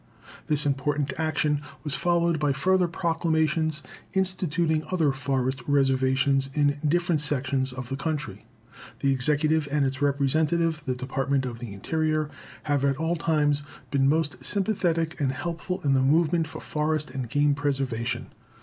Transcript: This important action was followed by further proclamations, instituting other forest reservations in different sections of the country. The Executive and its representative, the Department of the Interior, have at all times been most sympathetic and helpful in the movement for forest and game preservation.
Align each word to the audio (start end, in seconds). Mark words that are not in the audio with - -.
This 0.47 0.65
important 0.65 1.13
action 1.19 1.61
was 1.83 1.93
followed 1.93 2.39
by 2.39 2.53
further 2.53 2.87
proclamations, 2.87 3.83
instituting 4.13 4.83
other 4.91 5.11
forest 5.11 5.61
reservations 5.67 6.49
in 6.55 6.79
different 6.83 7.21
sections 7.21 7.71
of 7.71 7.89
the 7.89 7.95
country. 7.95 8.47
The 9.01 9.11
Executive 9.13 9.67
and 9.71 9.85
its 9.85 10.01
representative, 10.01 10.81
the 10.87 10.95
Department 10.95 11.45
of 11.45 11.59
the 11.59 11.71
Interior, 11.71 12.31
have 12.63 12.83
at 12.83 12.97
all 12.97 13.15
times 13.15 13.61
been 13.91 14.09
most 14.09 14.43
sympathetic 14.43 15.21
and 15.21 15.31
helpful 15.33 15.81
in 15.83 15.93
the 15.93 16.01
movement 16.01 16.47
for 16.47 16.61
forest 16.61 17.11
and 17.11 17.29
game 17.29 17.53
preservation. 17.53 18.33